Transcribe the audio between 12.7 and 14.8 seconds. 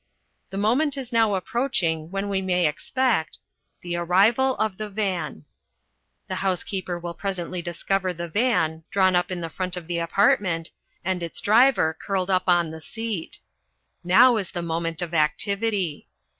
the seat. Now is the